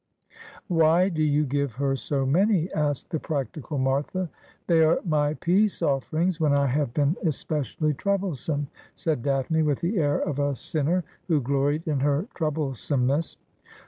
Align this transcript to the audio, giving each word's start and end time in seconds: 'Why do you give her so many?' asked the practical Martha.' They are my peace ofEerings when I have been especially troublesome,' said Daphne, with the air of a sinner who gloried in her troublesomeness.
'Why 0.67 1.09
do 1.09 1.21
you 1.21 1.45
give 1.45 1.73
her 1.73 1.95
so 1.95 2.25
many?' 2.25 2.73
asked 2.73 3.11
the 3.11 3.19
practical 3.19 3.77
Martha.' 3.77 4.31
They 4.65 4.83
are 4.83 4.97
my 5.05 5.35
peace 5.35 5.79
ofEerings 5.81 6.39
when 6.39 6.53
I 6.53 6.65
have 6.65 6.91
been 6.91 7.17
especially 7.23 7.93
troublesome,' 7.93 8.69
said 8.95 9.21
Daphne, 9.21 9.61
with 9.61 9.79
the 9.81 9.99
air 9.99 10.17
of 10.17 10.39
a 10.39 10.55
sinner 10.55 11.03
who 11.27 11.39
gloried 11.39 11.87
in 11.87 11.99
her 11.99 12.25
troublesomeness. 12.33 13.37